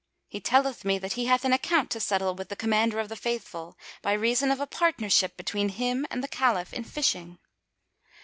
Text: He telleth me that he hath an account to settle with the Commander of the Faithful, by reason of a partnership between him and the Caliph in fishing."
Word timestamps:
He 0.27 0.41
telleth 0.41 0.83
me 0.83 0.97
that 0.97 1.13
he 1.13 1.25
hath 1.25 1.45
an 1.45 1.53
account 1.53 1.91
to 1.91 1.99
settle 1.99 2.33
with 2.33 2.49
the 2.49 2.55
Commander 2.55 2.99
of 2.99 3.07
the 3.07 3.15
Faithful, 3.15 3.77
by 4.01 4.13
reason 4.13 4.49
of 4.49 4.59
a 4.59 4.65
partnership 4.65 5.37
between 5.37 5.69
him 5.69 6.07
and 6.09 6.23
the 6.23 6.27
Caliph 6.27 6.73
in 6.73 6.83
fishing." 6.83 7.37